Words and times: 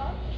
love. 0.00 0.29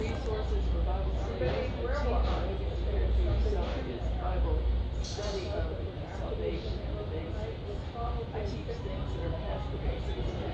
resources 0.00 0.64
for 0.72 0.80
Bible 0.88 1.12
study, 1.36 1.68
for 1.82 1.92
science, 1.92 2.24
Bible 4.22 4.58
study 5.02 5.44
of 5.52 5.76
salvation 6.18 6.72
and 6.88 6.96
the 6.96 7.04
basics. 7.12 7.84
I 8.32 8.40
teach 8.40 8.72
things 8.80 9.08
that 9.12 9.26
are 9.28 9.36
past 9.44 9.66
the 9.72 9.78
basics. 9.84 10.49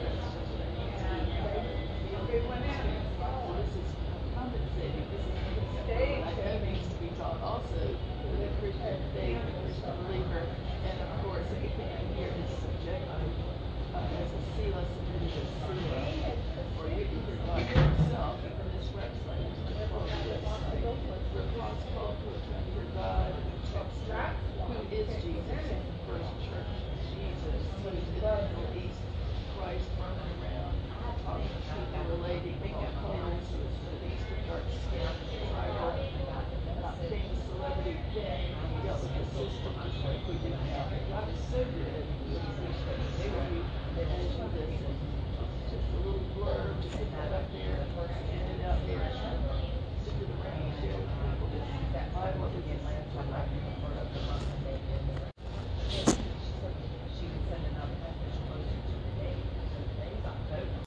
so 41.50 41.58
good. 41.64 42.15